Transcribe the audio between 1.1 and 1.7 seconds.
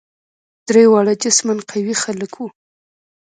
جسما